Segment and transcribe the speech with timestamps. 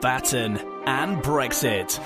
[0.00, 0.56] Batten
[0.86, 1.98] and Brexit.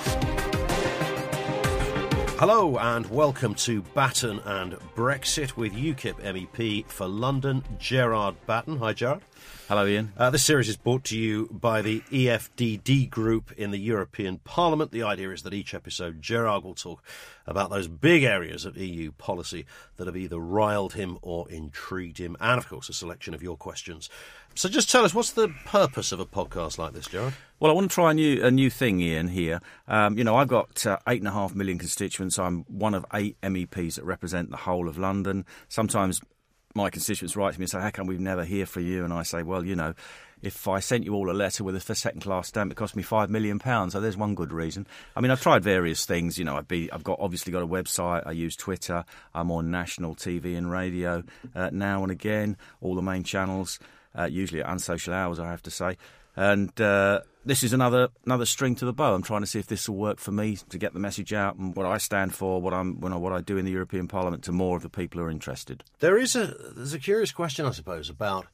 [2.41, 8.79] Hello and welcome to Batten and Brexit with UKIP MEP for London, Gerard Batten.
[8.79, 9.22] Hi, Gerard.
[9.69, 10.12] Hello, Ian.
[10.17, 14.90] Uh, this series is brought to you by the EFDD group in the European Parliament.
[14.90, 17.02] The idea is that each episode, Gerard will talk
[17.46, 19.64] about those big areas of EU policy
[19.96, 23.56] that have either riled him or intrigued him, and of course, a selection of your
[23.56, 24.11] questions.
[24.57, 27.34] So, just tell us, what's the purpose of a podcast like this, Gerard?
[27.59, 29.29] Well, I want to try a new a new thing, Ian.
[29.29, 32.39] Here, um, you know, I've got uh, eight and a half million constituents.
[32.39, 35.44] I'm one of eight MEPs that represent the whole of London.
[35.69, 36.20] Sometimes
[36.75, 39.12] my constituents write to me and say, "How come we've never hear from you?" And
[39.12, 39.94] I say, "Well, you know."
[40.42, 43.02] If I sent you all a letter with a second class stamp, it cost me
[43.02, 43.94] five million pounds.
[43.94, 44.86] So there's one good reason.
[45.16, 46.39] I mean, I've tried various things.
[46.39, 48.27] You know, I've, be, I've got obviously got a website.
[48.27, 49.06] I use Twitter.
[49.33, 51.22] I'm on national TV and radio
[51.55, 53.78] uh, now and again, all the main channels.
[54.17, 55.97] Uh, usually at unsocial hours, I have to say.
[56.36, 59.14] And uh, this is another another string to the bow.
[59.14, 61.56] I'm trying to see if this will work for me to get the message out
[61.56, 64.08] and what I stand for, what I'm when I, what I do in the European
[64.08, 65.84] Parliament to more of the people who are interested.
[66.00, 68.47] There is a there's a curious question, I suppose, about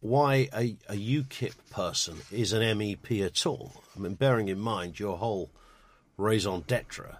[0.00, 3.84] why a, a UKIP person is an MEP at all.
[3.96, 5.50] I mean, bearing in mind your whole
[6.16, 7.18] raison d'etre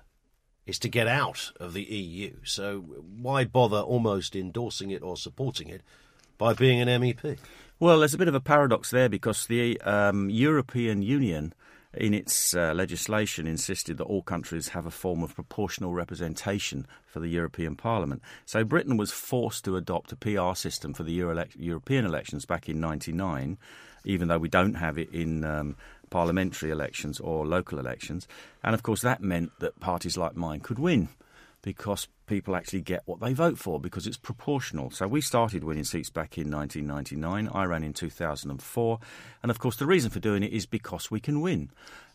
[0.66, 2.34] is to get out of the EU.
[2.44, 5.82] So why bother almost endorsing it or supporting it
[6.42, 7.38] by being an MEP?
[7.78, 11.54] Well, there's a bit of a paradox there because the um, European Union,
[11.94, 17.20] in its uh, legislation, insisted that all countries have a form of proportional representation for
[17.20, 18.22] the European Parliament.
[18.44, 22.68] So Britain was forced to adopt a PR system for the Euro- European elections back
[22.68, 23.56] in '99,
[24.04, 25.44] even though we don't have it in.
[25.44, 25.76] Um,
[26.10, 28.28] parliamentary elections or local elections.
[28.62, 31.08] And of course, that meant that parties like mine could win
[31.62, 34.90] because people actually get what they vote for because it's proportional.
[34.90, 37.48] So we started winning seats back in 1999.
[37.54, 38.98] I ran in 2004.
[39.42, 41.70] And of course, the reason for doing it is because we can win.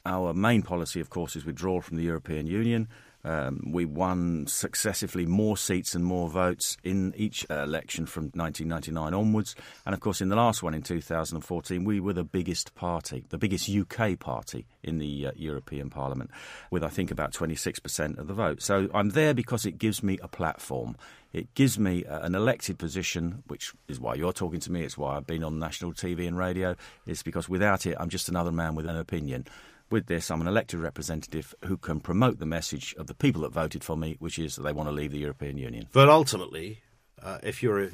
[0.05, 2.87] Our main policy, of course, is withdrawal from the European Union.
[3.27, 9.53] Um, we won successively more seats and more votes in each election from 1999 onwards.
[9.85, 13.37] And of course, in the last one in 2014, we were the biggest party, the
[13.37, 16.31] biggest UK party in the uh, European Parliament,
[16.71, 18.61] with I think about 26% of the vote.
[18.61, 20.95] So I'm there because it gives me a platform.
[21.33, 24.83] It gives me uh, an elected position, which is why you're talking to me.
[24.83, 26.77] It's why I've been on national TV and radio.
[27.05, 29.47] It's because without it, I'm just another man with an opinion
[29.89, 33.51] with this, I'm an elected representative who can promote the message of the people that
[33.51, 35.87] voted for me, which is that they want to leave the European Union.
[35.93, 36.81] But ultimately,
[37.21, 37.89] uh, if you're a,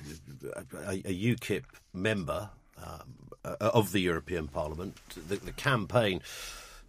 [0.88, 3.16] a, a UKIP member um,
[3.46, 6.22] uh, of the European Parliament, the, the campaign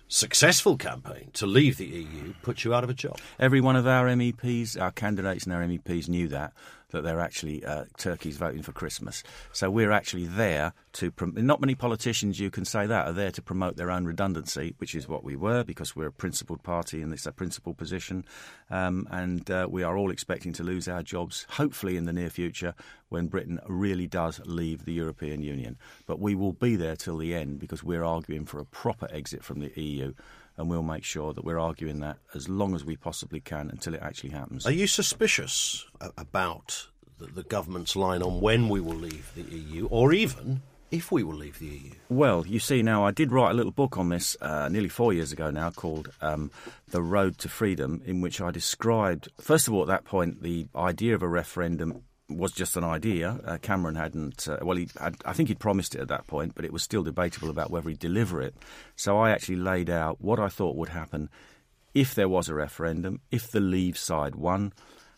[0.09, 3.19] successful campaign to leave the EU puts you out of a job.
[3.39, 6.53] Every one of our MEPs, our candidates and our MEPs knew that
[6.95, 9.23] that they're actually uh, turkeys voting for Christmas.
[9.53, 11.11] So we're actually there to.
[11.11, 14.75] Prom- not many politicians you can say that are there to promote their own redundancy,
[14.79, 18.25] which is what we were because we're a principled party and it's a principled position.
[18.71, 22.31] Um, and uh, we are all expecting to lose our jobs, hopefully in the near
[22.31, 22.75] future,
[23.09, 25.77] when Britain really does leave the European Union.
[26.07, 29.45] But we will be there till the end because we're arguing for a proper exit
[29.45, 30.15] from the EU
[30.57, 33.95] and we'll make sure that we're arguing that as long as we possibly can until
[33.95, 34.67] it actually happens.
[34.67, 35.85] Are you suspicious
[36.17, 36.89] about
[37.19, 41.23] the, the government's line on when we will leave the EU, or even if we
[41.23, 41.91] will leave the EU?
[42.09, 45.13] Well, you see, now I did write a little book on this uh, nearly four
[45.13, 46.51] years ago now called um,
[46.89, 50.69] The Road to Freedom, in which I described, first of all, at that point, the
[50.75, 52.03] idea of a referendum
[52.37, 53.41] was just an idea.
[53.45, 54.89] Uh, Cameron hadn't, uh, well, he,
[55.25, 57.89] I think he'd promised it at that point, but it was still debatable about whether
[57.89, 58.55] he'd deliver it.
[58.97, 61.31] So I actually laid out what I thought would happen
[61.95, 64.73] if there was a referendum, if the Leave side won,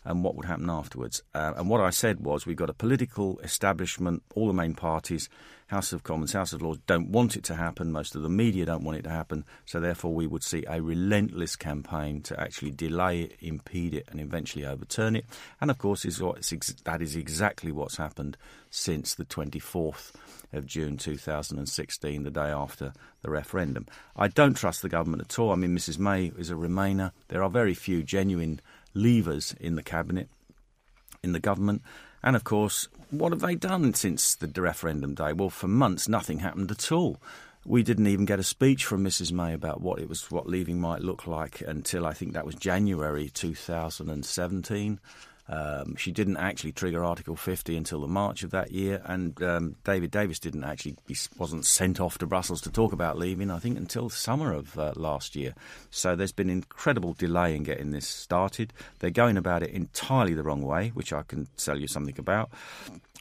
[0.07, 1.23] and what would happen afterwards.
[1.35, 5.29] Uh, and what I said was we've got a political establishment, all the main parties,
[5.67, 7.91] House of Commons, House of Lords don't want it to happen.
[7.91, 9.45] Most of the media don't want it to happen.
[9.65, 14.21] So therefore, we would see a relentless campaign to actually delay it, impede it, and
[14.21, 15.25] eventually overturn it.
[15.61, 16.41] And of course, is what,
[16.85, 18.37] that is exactly what's happened
[18.71, 20.13] since the 24th
[20.53, 22.93] of June 2016, the day after
[23.23, 23.87] the referendum.
[24.15, 25.51] I don't trust the government at all.
[25.51, 27.11] I mean, Mrs May is a Remainer.
[27.27, 28.61] There are very few genuine
[28.97, 30.29] leavers in the cabinet,
[31.23, 31.83] in the government.
[32.23, 35.33] And of course, what have they done since the referendum day?
[35.33, 37.21] Well, for months, nothing happened at all.
[37.65, 40.81] We didn't even get a speech from Mrs May about what it was, what leaving
[40.81, 45.01] might look like until I think that was January 2017.
[45.49, 49.77] Um, she didn't actually trigger Article 50 until the March of that year, and um,
[49.85, 53.51] David Davis didn't actually he wasn't sent off to Brussels to talk about leaving.
[53.51, 55.55] I think until summer of uh, last year.
[55.91, 58.73] So there's been incredible delay in getting this started.
[58.99, 62.51] They're going about it entirely the wrong way, which I can tell you something about.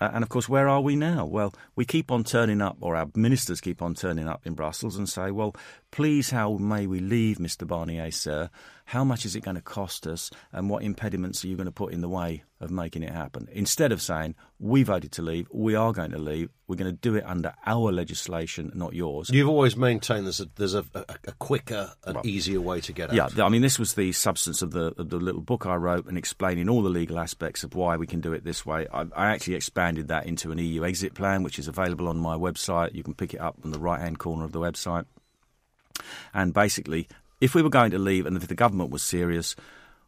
[0.02, 1.26] Uh, and of course, where are we now?
[1.26, 4.98] Well, we keep on turning up, or our ministers keep on turning up in Brussels
[4.98, 5.56] and say, well,
[5.92, 7.66] please, how may we leave, Mr.
[7.66, 8.50] Barnier, sir?
[8.86, 10.30] How much is it going to cost us?
[10.52, 13.48] And what impediments are you going to put in the way of making it happen?
[13.52, 16.98] Instead of saying, we voted to leave, we are going to leave, we're going to
[16.98, 19.30] do it under our legislation, not yours.
[19.30, 22.92] You've always maintained there's a, there's a, a, a quicker and well, easier way to
[22.92, 23.36] get out.
[23.36, 26.08] Yeah, I mean, this was the substance of the, of the little book I wrote
[26.08, 28.88] and explaining all the legal aspects of why we can do it this way.
[28.92, 32.36] I, I actually expanded that into an EU exit plan, which is available on my
[32.36, 32.94] website.
[32.94, 35.06] You can pick it up on the right hand corner of the website.
[36.34, 37.08] And basically,
[37.42, 39.56] if we were going to leave and if the government was serious,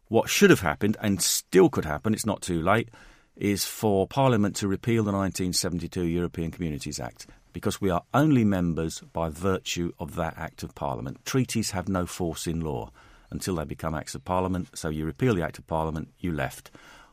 [0.08, 2.88] what should have happened and still could happen, it's not too late,
[3.36, 9.00] is for Parliament to repeal the 1972 European Communities Act because we are only members
[9.12, 11.24] by virtue of that Act of Parliament.
[11.24, 12.90] Treaties have no force in law
[13.30, 16.70] until they become Acts of Parliament, so you repeal the Act of Parliament, you left.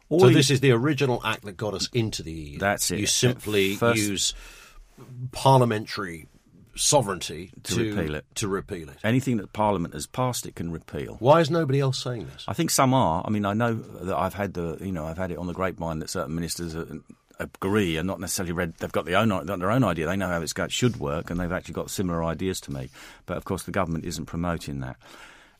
[0.09, 2.59] All so this is the original act that got us into the EU.
[2.59, 2.99] That's it.
[2.99, 4.33] You simply First, use
[5.31, 6.27] parliamentary
[6.75, 8.25] sovereignty to, to, repeal it.
[8.35, 8.97] To repeal it.
[9.03, 11.15] Anything that Parliament has passed, it can repeal.
[11.19, 12.45] Why is nobody else saying this?
[12.47, 13.23] I think some are.
[13.25, 15.53] I mean, I know that I've had the you know I've had it on the
[15.53, 16.87] grapevine that certain ministers are,
[17.39, 18.75] agree and not necessarily read.
[18.75, 20.05] They've got their own their own idea.
[20.05, 22.89] They know how it should work, and they've actually got similar ideas to me.
[23.25, 24.97] But of course, the government isn't promoting that.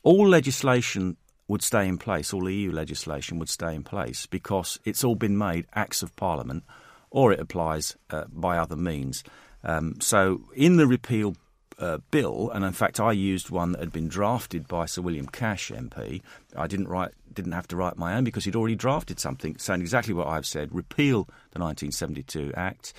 [0.03, 1.17] All legislation
[1.47, 2.33] would stay in place.
[2.33, 6.63] All EU legislation would stay in place because it's all been made acts of Parliament,
[7.09, 9.23] or it applies uh, by other means.
[9.65, 11.35] Um, so in the repeal
[11.79, 15.27] uh, bill, and in fact, I used one that had been drafted by Sir William
[15.27, 16.21] Cash MP.
[16.55, 19.81] I didn't write, didn't have to write my own because he'd already drafted something saying
[19.81, 22.93] exactly what I've said: repeal the 1972 Act.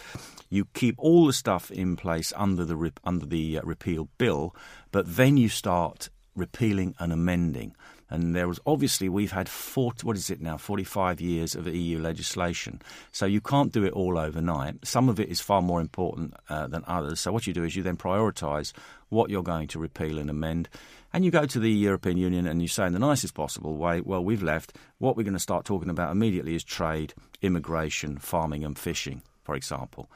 [0.51, 4.55] You keep all the stuff in place under the under the uh, repeal bill,
[4.93, 7.75] but then you start repealing and amending.
[8.08, 11.99] And there was obviously we've had 40, what is it now, 45 years of EU
[11.99, 12.81] legislation.
[13.12, 14.87] So you can't do it all overnight.
[14.87, 17.20] Some of it is far more important uh, than others.
[17.20, 18.73] So what you do is you then prioritise
[19.08, 20.69] what you're going to repeal and amend.
[21.12, 24.00] And you go to the European Union and you say in the nicest possible way,
[24.00, 24.76] well, we've left.
[24.99, 29.55] What we're going to start talking about immediately is trade, immigration, farming, and fishing, for
[29.55, 30.11] example.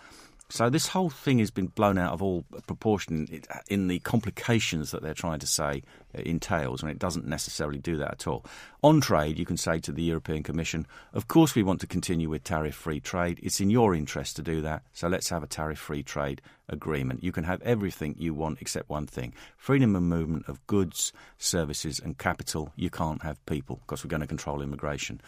[0.50, 5.00] So this whole thing has been blown out of all proportion in the complications that
[5.00, 5.82] they're trying to say
[6.14, 8.44] entails, and it doesn't necessarily do that at all.
[8.82, 12.28] On trade, you can say to the European Commission, of course we want to continue
[12.28, 13.40] with tariff-free trade.
[13.42, 17.22] It's in your interest to do that, so let's have a tariff-free trade agreement.
[17.22, 22.00] You can have everything you want except one thing freedom of movement of goods, services,
[22.02, 22.72] and capital.
[22.76, 25.20] You can't have people because we're going to control immigration.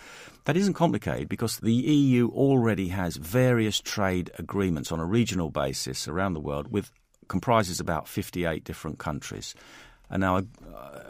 [0.44, 6.08] That isn't complicated because the EU already has various trade agreements on a regional basis
[6.08, 6.90] around the world with
[7.28, 9.54] comprises about 58 different countries.
[10.12, 10.42] And now I,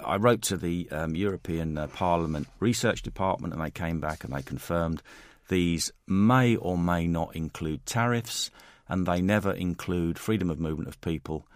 [0.05, 4.33] I wrote to the um, European uh, Parliament Research Department and they came back and
[4.33, 5.03] they confirmed
[5.49, 8.51] these may or may not include tariffs
[8.89, 11.47] and they never include freedom of movement of people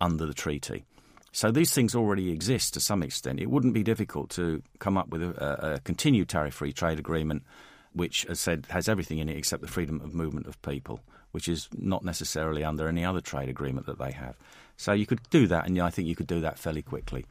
[0.00, 0.84] under the treaty.
[1.32, 3.40] So these things already exist to some extent.
[3.40, 7.44] It wouldn't be difficult to come up with a, a continued tariff-free trade agreement,
[7.92, 11.00] which, as said, has everything in it except the freedom of movement of people,
[11.32, 14.36] which is not necessarily under any other trade agreement that they have.
[14.76, 17.26] So you could do that, and I think you could do that fairly quickly.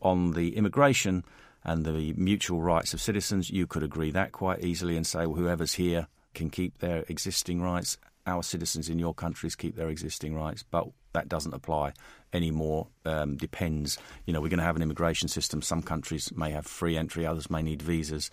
[0.00, 1.24] On the immigration
[1.64, 5.36] and the mutual rights of citizens, you could agree that quite easily and say, well,
[5.36, 7.96] whoever's here can keep their existing rights
[8.26, 11.92] our citizens in your countries keep their existing rights, but that doesn't apply
[12.32, 12.88] anymore.
[13.04, 15.62] Um, depends, you know, we're going to have an immigration system.
[15.62, 18.30] Some countries may have free entry, others may need visas,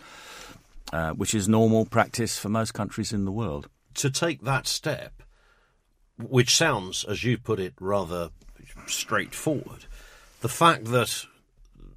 [0.93, 3.67] uh, which is normal practice for most countries in the world.
[3.95, 5.23] To take that step,
[6.17, 8.29] which sounds, as you put it, rather
[8.87, 9.85] straightforward,
[10.41, 11.25] the fact that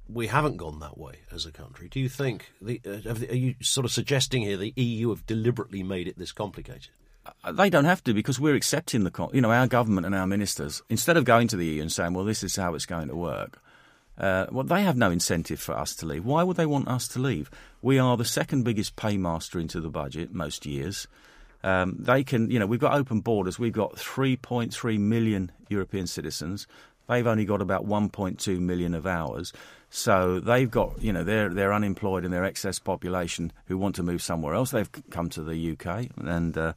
[0.07, 1.87] we haven't gone that way as a country.
[1.89, 5.83] Do you think the, uh, are you sort of suggesting here the EU have deliberately
[5.83, 6.89] made it this complicated?
[7.43, 10.27] Uh, they don't have to because we're accepting the, you know, our government and our
[10.27, 13.07] ministers, instead of going to the EU and saying, well, this is how it's going
[13.07, 13.59] to work,
[14.17, 16.23] uh, well, they have no incentive for us to leave.
[16.23, 17.49] Why would they want us to leave?
[17.81, 21.07] We are the second biggest paymaster into the budget most years.
[21.65, 23.57] Um, they can, you know, we've got open borders.
[23.57, 26.67] We've got 3.3 million European citizens.
[27.09, 29.51] They've only got about 1.2 million of ours.
[29.89, 34.03] So they've got, you know, they're, they're unemployed and their excess population who want to
[34.03, 34.71] move somewhere else.
[34.71, 36.73] They've come to the UK and uh,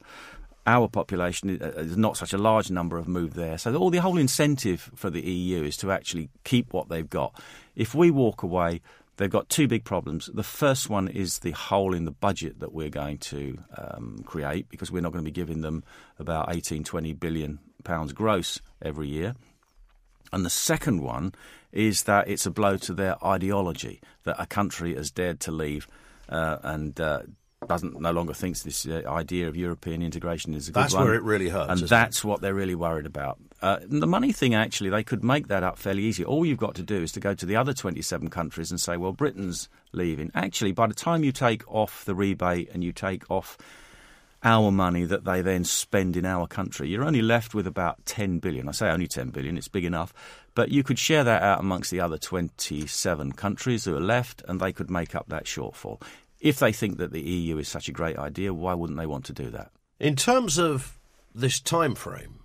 [0.65, 3.59] our population is not such a large number have moved there.
[3.59, 7.39] So all the whole incentive for the EU is to actually keep what they've got.
[7.75, 8.81] If we walk away,
[9.19, 10.29] they've got two big problems.
[10.33, 14.69] The first one is the hole in the budget that we're going to um, create
[14.69, 15.83] because we're not going to be giving them
[16.17, 19.35] about 18, 20 billion pounds gross every year.
[20.31, 21.33] And the second one
[21.73, 25.85] is that it's a blow to their ideology that a country has dared to leave
[26.29, 27.23] uh, and uh,
[27.67, 31.07] doesn't no longer thinks this uh, idea of European integration is a That's good one.
[31.07, 31.89] where it really hurts, and isn't it?
[31.89, 33.37] that's what they're really worried about.
[33.61, 36.23] Uh, the money thing, actually, they could make that up fairly easy.
[36.23, 38.95] All you've got to do is to go to the other 27 countries and say,
[38.95, 40.31] well, Britain's leaving.
[40.33, 43.57] Actually, by the time you take off the rebate and you take off
[44.41, 48.39] our money that they then spend in our country, you're only left with about 10
[48.39, 48.69] billion.
[48.69, 50.13] I say only 10 billion, it's big enough.
[50.55, 54.61] But you could share that out amongst the other 27 countries who are left and
[54.61, 56.01] they could make up that shortfall.
[56.39, 59.25] If they think that the EU is such a great idea, why wouldn't they want
[59.25, 59.71] to do that?
[59.99, 60.97] In terms of
[61.35, 62.39] this time frame,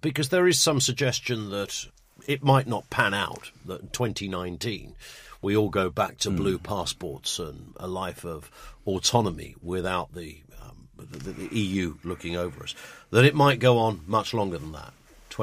[0.00, 1.86] because there is some suggestion that
[2.26, 4.94] it might not pan out, that in 2019
[5.42, 8.50] we all go back to blue passports and a life of
[8.86, 12.74] autonomy without the, um, the, the EU looking over us,
[13.10, 14.92] that it might go on much longer than that.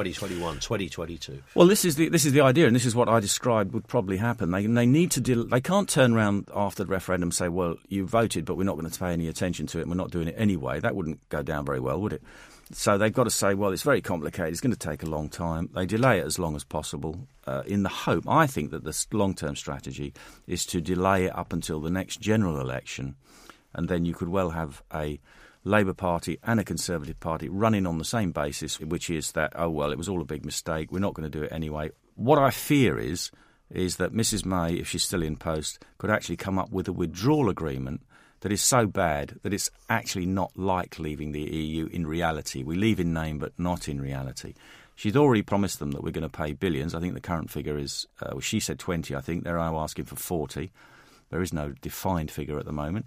[0.04, 1.42] 2021, 2022.
[1.56, 3.88] Well, this is the this is the idea, and this is what I described would
[3.88, 4.52] probably happen.
[4.52, 7.76] They they need to del- they can't turn around after the referendum and say, well,
[7.88, 9.82] you voted, but we're not going to pay any attention to it.
[9.82, 10.78] and We're not doing it anyway.
[10.78, 12.22] That wouldn't go down very well, would it?
[12.70, 14.52] So they've got to say, well, it's very complicated.
[14.52, 15.70] It's going to take a long time.
[15.74, 18.28] They delay it as long as possible, uh, in the hope.
[18.28, 20.12] I think that the long term strategy
[20.46, 23.16] is to delay it up until the next general election,
[23.74, 25.18] and then you could well have a
[25.68, 29.68] Labour Party and a Conservative Party running on the same basis, which is that oh
[29.68, 30.90] well, it was all a big mistake.
[30.90, 31.90] We're not going to do it anyway.
[32.16, 33.30] What I fear is
[33.70, 36.92] is that Mrs May, if she's still in post, could actually come up with a
[36.92, 38.00] withdrawal agreement
[38.40, 42.62] that is so bad that it's actually not like leaving the EU in reality.
[42.62, 44.54] We leave in name, but not in reality.
[44.94, 46.94] She's already promised them that we're going to pay billions.
[46.94, 49.44] I think the current figure is, uh, well, she said 20, I think.
[49.44, 50.72] They're now asking for 40.
[51.30, 53.06] There is no defined figure at the moment.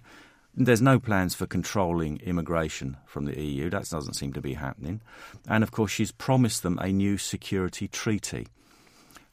[0.53, 3.69] There's no plans for controlling immigration from the EU.
[3.69, 5.01] That doesn't seem to be happening.
[5.47, 8.47] And of course, she's promised them a new security treaty,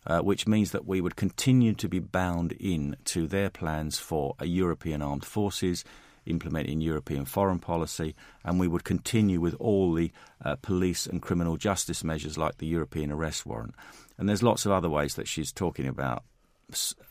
[0.06, 4.36] uh, which means that we would continue to be bound in to their plans for
[4.38, 5.84] a European armed forces,
[6.24, 10.12] implementing European foreign policy, and we would continue with all the
[10.44, 13.74] uh, police and criminal justice measures like the European arrest warrant.
[14.18, 16.22] And there's lots of other ways that she's talking about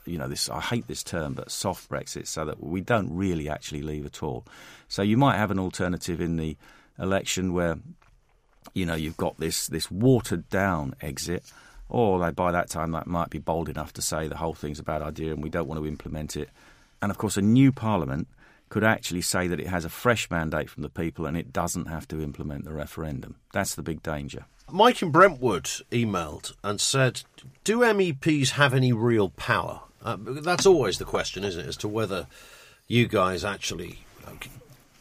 [0.05, 3.49] you know this I hate this term but soft Brexit so that we don't really
[3.49, 4.45] actually leave at all.
[4.87, 6.55] So you might have an alternative in the
[6.99, 7.77] election where
[8.73, 11.43] you know you've got this this watered down exit
[11.89, 14.83] or by that time that might be bold enough to say the whole thing's a
[14.83, 16.49] bad idea and we don't want to implement it.
[17.01, 18.27] And of course a new parliament
[18.69, 21.85] could actually say that it has a fresh mandate from the people and it doesn't
[21.85, 23.35] have to implement the referendum.
[23.53, 24.45] That's the big danger.
[24.69, 27.23] Mike in Brentwood emailed and said,
[27.63, 31.87] "Do MEPs have any real power?" Uh, that's always the question, isn't it, as to
[31.87, 32.27] whether
[32.87, 34.31] you guys actually uh,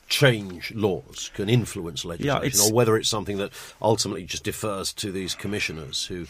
[0.08, 3.50] change laws, can influence legislation, Yeah, or whether it's something that
[3.82, 6.26] ultimately just defers to these commissioners who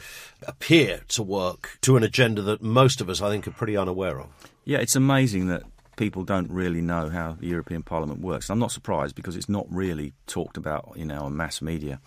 [0.47, 4.21] appear to work to an agenda that most of us, I think, are pretty unaware
[4.21, 4.29] of.
[4.65, 5.63] Yeah, it's amazing that
[5.97, 8.51] people don't really know how the European Parliament works.
[8.51, 12.01] I'm not surprised because it's not really talked about in our mass media,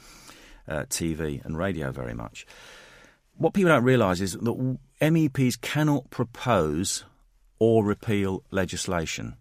[0.68, 2.46] uh, TV and radio very much.
[3.38, 7.04] What people don't realise is that MEPs cannot propose
[7.58, 9.36] or repeal legislation.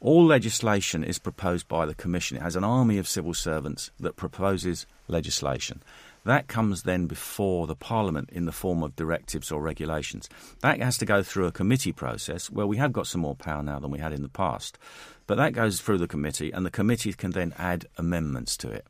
[0.00, 2.36] All legislation is proposed by the Commission.
[2.36, 5.82] It has an army of civil servants that proposes legislation.
[6.24, 10.28] That comes then before the Parliament in the form of directives or regulations.
[10.60, 13.62] That has to go through a committee process where we have got some more power
[13.62, 14.78] now than we had in the past.
[15.26, 18.86] But that goes through the committee, and the committee can then add amendments to it.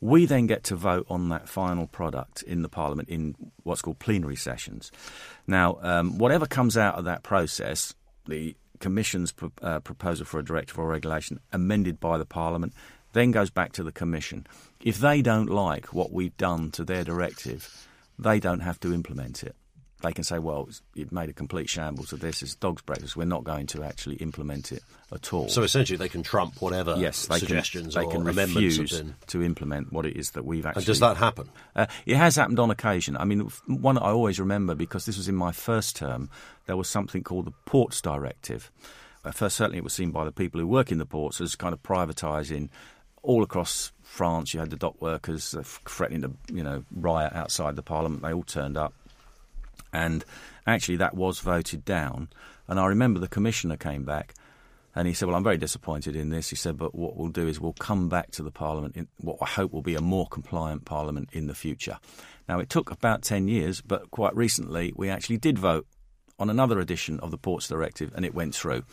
[0.00, 3.98] We then get to vote on that final product in the Parliament in what's called
[3.98, 4.90] plenary sessions.
[5.46, 7.94] Now, um, whatever comes out of that process,
[8.26, 12.74] the Commission's uh, proposal for a directive or regulation amended by the Parliament
[13.14, 14.46] then goes back to the Commission.
[14.80, 19.42] If they don't like what we've done to their directive, they don't have to implement
[19.42, 19.56] it.
[20.02, 23.24] They can say, well, you've made a complete shambles of this, it's dog's breakfast, we're
[23.24, 25.48] not going to actually implement it at all.
[25.48, 29.42] So essentially, they can trump whatever yes, they suggestions can, they or can refuse to
[29.42, 30.80] implement what it is that we've actually.
[30.80, 31.48] And does that happen?
[31.74, 33.16] Uh, it has happened on occasion.
[33.16, 36.28] I mean, one I always remember because this was in my first term.
[36.66, 38.70] There was something called the Ports Directive.
[39.24, 41.56] Uh, first, certainly, it was seen by the people who work in the ports as
[41.56, 42.68] kind of privatising
[43.24, 44.54] all across France.
[44.54, 48.22] You had the dock workers uh, threatening to, you know, riot outside the Parliament.
[48.22, 48.94] They all turned up,
[49.92, 50.24] and
[50.66, 52.28] actually, that was voted down.
[52.68, 54.34] And I remember the commissioner came back.
[54.96, 56.50] And he said, Well, I'm very disappointed in this.
[56.50, 59.38] He said, But what we'll do is we'll come back to the Parliament in what
[59.40, 61.98] I hope will be a more compliant Parliament in the future.
[62.48, 65.86] Now, it took about 10 years, but quite recently we actually did vote
[66.38, 68.84] on another edition of the Ports Directive and it went through.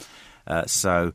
[0.48, 1.14] Uh, so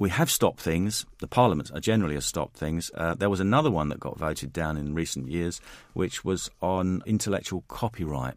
[0.00, 1.06] we have stopped things.
[1.18, 2.90] The parliaments are generally has stopped things.
[2.94, 5.60] Uh, there was another one that got voted down in recent years,
[5.92, 8.34] which was on intellectual copyright.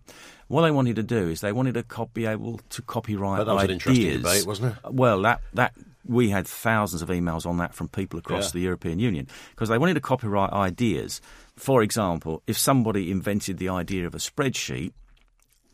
[0.49, 3.45] What they wanted to do is they wanted to co- be able to copyright But
[3.45, 4.93] that was an interesting debate, wasn't it?
[4.93, 5.73] Well, that that
[6.05, 8.59] We had thousands of emails on that from people across Yeah.
[8.59, 11.21] the European Union because they wanted to copyright ideas.
[11.55, 14.91] For example, if somebody invented the idea of a spreadsheet,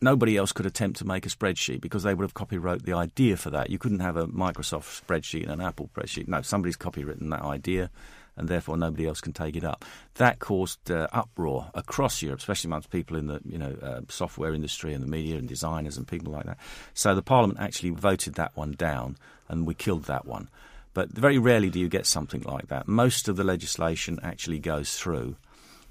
[0.01, 3.37] nobody else could attempt to make a spreadsheet because they would have copyrighted the idea
[3.37, 3.69] for that.
[3.69, 6.27] You couldn't have a Microsoft spreadsheet and an Apple spreadsheet.
[6.27, 7.89] No, somebody's copywritten that idea,
[8.35, 9.85] and therefore nobody else can take it up.
[10.15, 14.53] That caused uh, uproar across Europe, especially amongst people in the you know uh, software
[14.53, 16.57] industry and the media and designers and people like that.
[16.93, 20.49] So the Parliament actually voted that one down, and we killed that one.
[20.93, 22.87] But very rarely do you get something like that.
[22.87, 25.35] Most of the legislation actually goes through.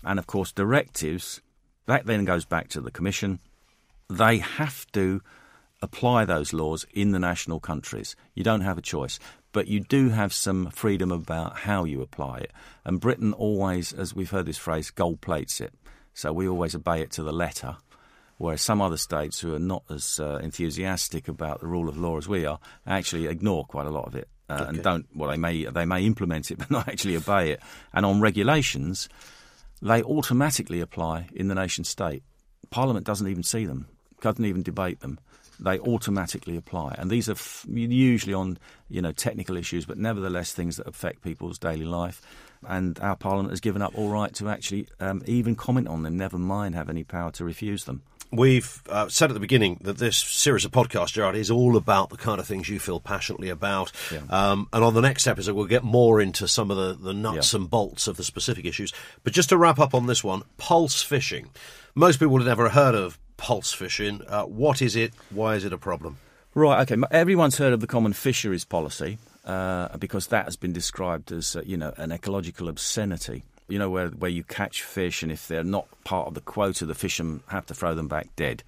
[0.05, 1.41] And of course, directives,
[1.87, 3.41] that then goes back to the Commission.
[4.09, 5.21] They have to
[5.81, 8.17] apply those laws in the national countries.
[8.35, 9.19] You don't have a choice.
[9.53, 12.53] But you do have some freedom about how you apply it.
[12.85, 15.73] And Britain always, as we've heard this phrase, gold plates it.
[16.13, 17.77] So we always obey it to the letter.
[18.37, 22.19] Whereas some other states who are not as uh, enthusiastic about the rule of law
[22.19, 25.07] as we are actually ignore quite a lot of it uh, and don't.
[25.15, 27.61] Well, they may they may implement it, but not actually obey it.
[27.93, 29.09] And on regulations,
[29.83, 32.23] they automatically apply in the nation state.
[32.71, 33.87] Parliament doesn't even see them,
[34.21, 35.19] doesn't even debate them.
[35.61, 38.59] They automatically apply, and these are f- usually on
[38.89, 42.23] you know technical issues, but nevertheless things that affect people's daily life.
[42.67, 46.17] And our Parliament has given up all right to actually um, even comment on them,
[46.17, 48.03] never mind have any power to refuse them.
[48.31, 52.11] We've uh, said at the beginning that this series of podcasts, Gerard, is all about
[52.11, 53.91] the kind of things you feel passionately about.
[54.13, 54.21] Yeah.
[54.29, 57.55] Um, and on the next episode, we'll get more into some of the, the nuts
[57.55, 57.61] Yeah.
[57.61, 58.93] and bolts of the specific issues.
[59.25, 61.49] But just to wrap up on this one, pulse fishing.
[61.95, 64.21] Most people have never heard of pulse fishing.
[64.29, 65.15] Uh, what is it?
[65.31, 66.19] Why is it a problem?
[66.55, 66.83] Right.
[66.83, 67.01] Okay.
[67.11, 69.17] Everyone's heard of the common fisheries policy
[69.47, 73.45] uh, because that has been described as uh, you know an ecological obscenity.
[73.69, 76.85] You know where where you catch fish and if they're not part of the quota,
[76.85, 78.63] the fishermen have to throw them back dead.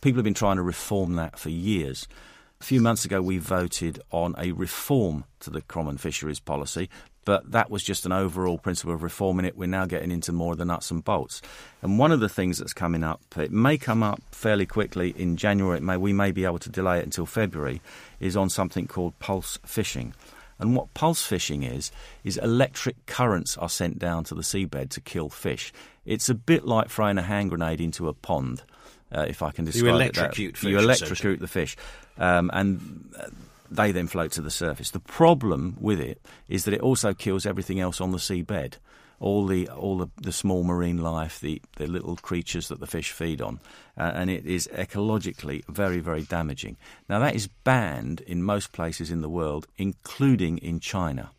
[0.00, 2.08] People have been trying to reform that for years.
[2.60, 6.88] A few months ago, we voted on a reform to the common fisheries policy,
[7.26, 9.58] but that was just an overall principle of reforming it.
[9.58, 11.42] We're now getting into more of the nuts and bolts.
[11.82, 15.36] And one of the things that's coming up, it may come up fairly quickly in
[15.36, 17.82] January, it may, we may be able to delay it until February,
[18.20, 20.14] is on something called pulse fishing.
[20.60, 21.90] And what pulse fishing is,
[22.22, 25.72] is electric currents are sent down to the seabed to kill fish.
[26.06, 28.62] It's a bit like throwing a hand grenade into a pond,
[29.12, 31.76] uh, if I can describe it that- electrocute fish, You electrocute the fish.
[32.18, 33.26] Um, and uh,
[33.70, 34.90] they then float to the surface.
[34.90, 38.74] The problem with it is that it also kills everything else on the seabed.
[39.18, 43.12] All the all the, the small marine life, the, the little creatures that the fish
[43.12, 43.60] feed on,
[43.96, 46.76] uh, and it is ecologically very very damaging.
[47.08, 51.30] Now that is banned in most places in the world, including in China.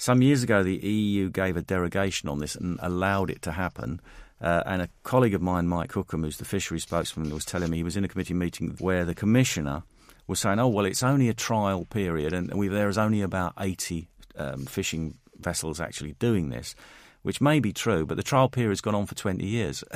[0.00, 4.00] Some years ago, the EU gave a derogation on this and allowed it to happen.
[4.40, 7.78] Uh, and a colleague of mine, Mike Hookem, who's the fisheries spokesman, was telling me
[7.78, 9.82] he was in a committee meeting where the commissioner
[10.28, 13.54] was saying, "Oh well, it's only a trial period, and we, there is only about
[13.58, 16.76] 80 um, fishing vessels actually doing this,"
[17.22, 19.82] which may be true, but the trial period's gone on for 20 years.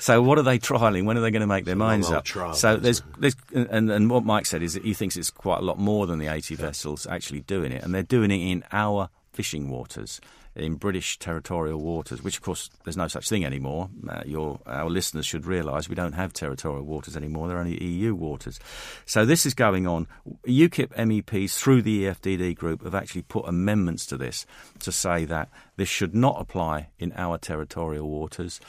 [0.00, 1.04] So what are they trialing?
[1.04, 2.24] When are they going to make their minds up?
[2.24, 5.58] trial, so there's, there's and, and what Mike said is that he thinks it's quite
[5.58, 8.64] a lot more than the 80 vessels actually doing it, and they're doing it in
[8.72, 10.20] our fishing waters,
[10.60, 13.90] in British territorial waters, which of course there's no such thing anymore.
[14.08, 18.14] Uh, your our listeners should realise we don't have territorial waters anymore; they're only EU
[18.14, 18.60] waters.
[19.06, 20.06] So this is going on.
[20.46, 24.46] UKIP MEPs through the EFDD group have actually put amendments to this
[24.80, 28.60] to say that this should not apply in our territorial waters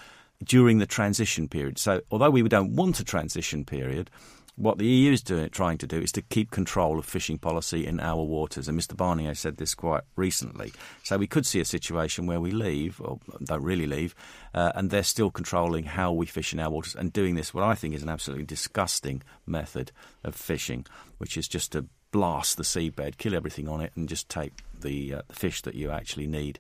[0.44, 1.78] during the transition period.
[1.78, 4.10] So, although we don't want a transition period,
[4.56, 7.86] what the EU is doing, trying to do is to keep control of fishing policy
[7.86, 8.68] in our waters.
[8.68, 8.96] And Mr.
[8.96, 10.74] Barnier said this quite recently.
[11.04, 14.14] So, we could see a situation where we leave, or don't really leave,
[14.54, 17.64] uh, and they're still controlling how we fish in our waters and doing this, what
[17.64, 19.92] I think is an absolutely disgusting method
[20.24, 20.86] of fishing,
[21.18, 25.16] which is just to blast the seabed, kill everything on it, and just take the,
[25.16, 26.60] uh, the fish that you actually need.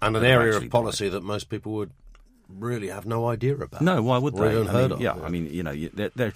[0.00, 1.92] And an area of policy that most people would
[2.48, 3.80] really have no idea about.
[3.80, 4.52] No, why would they?
[4.52, 5.24] even I heard mean, of, yeah, yeah.
[5.24, 6.32] I mean, you know, they're, they're,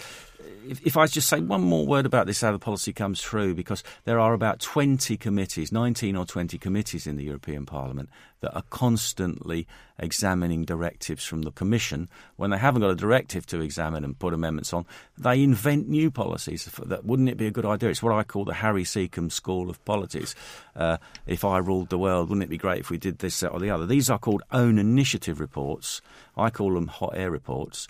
[0.67, 3.55] if, if I just say one more word about this, how the policy comes through,
[3.55, 8.09] because there are about 20 committees, 19 or 20 committees in the European Parliament
[8.41, 9.65] that are constantly
[9.97, 12.07] examining directives from the Commission.
[12.35, 14.85] When they haven't got a directive to examine and put amendments on,
[15.17, 16.69] they invent new policies.
[16.85, 17.89] That wouldn't it be a good idea?
[17.89, 20.35] It's what I call the Harry Secombe School of Politics.
[20.75, 23.49] Uh, if I ruled the world, wouldn't it be great if we did this, that,
[23.49, 23.85] or the other?
[23.85, 26.01] These are called own initiative reports.
[26.35, 27.87] I call them hot air reports.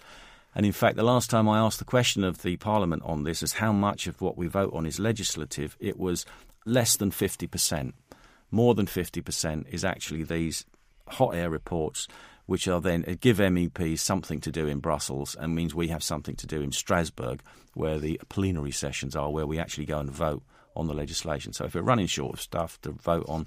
[0.57, 3.43] And in fact, the last time I asked the question of the Parliament on this
[3.43, 6.25] is how much of what we vote on is legislative, it was
[6.65, 7.93] less than 50%.
[8.49, 10.65] More than 50% is actually these
[11.09, 12.07] hot air reports,
[12.47, 16.01] which are then uh, give MEPs something to do in Brussels and means we have
[16.01, 17.43] something to do in Strasbourg,
[17.75, 20.41] where the plenary sessions are, where we actually go and vote
[20.75, 21.53] on the legislation.
[21.53, 23.45] So if we're running short of stuff to vote on,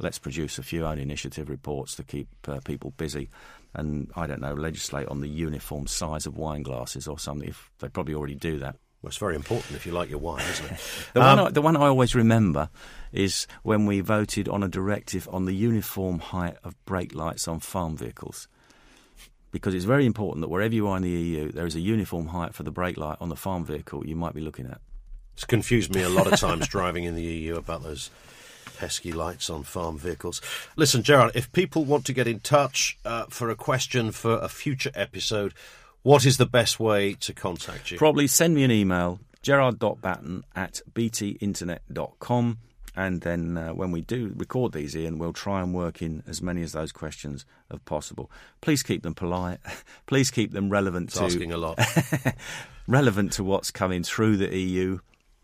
[0.00, 3.28] let's produce a few own initiative reports to keep uh, people busy.
[3.74, 7.48] And I don't know, legislate on the uniform size of wine glasses or something.
[7.48, 8.76] If they probably already do that.
[9.02, 10.80] Well, it's very important if you like your wine, isn't it?
[11.14, 12.68] The, Um, one I, the one I always remember
[13.12, 17.60] is when we voted on a directive on the uniform height of brake lights on
[17.60, 18.48] farm vehicles.
[19.52, 22.28] Because it's very important that wherever you are in the EU, there is a uniform
[22.28, 24.80] height for the brake light on the farm vehicle you might be looking at.
[25.32, 28.10] It's confused me a lot of times driving in the EU about those
[28.80, 30.40] pesky lights on farm vehicles.
[30.74, 34.48] Listen, Gerard, if people want to get in touch uh, for a question for a
[34.48, 35.52] future episode,
[36.02, 37.98] what is the best way to contact you?
[37.98, 42.58] Probably send me an email, gerard.batten at btinternet.com.
[42.96, 46.40] And then uh, when we do record these, Ian, we'll try and work in as
[46.40, 48.30] many of those questions as possible.
[48.62, 49.58] Please keep them polite.
[50.06, 51.78] Please keep them relevant It's to asking a lot.
[52.88, 55.00] relevant to what's coming through the EU.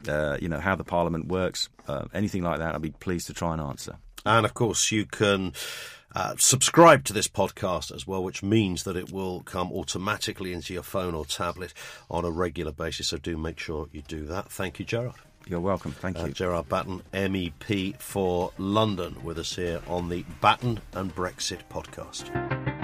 [0.07, 2.75] Uh, you know how the Parliament works, uh, anything like that.
[2.75, 3.97] I'd be pleased to try and answer.
[4.25, 5.53] And of course, you can
[6.15, 10.75] uh, subscribe to this podcast as well, which means that it will come automatically into
[10.75, 11.73] your phone or tablet
[12.11, 13.09] on a regular basis.
[13.09, 14.51] So do make sure you do that.
[14.51, 15.15] Thank you, Gerard.
[15.47, 15.93] You're welcome.
[15.93, 16.33] Thank Uh, you.
[16.33, 22.76] Gerard Batten, MEP for London, with us here on the Batten and Brexit podcast.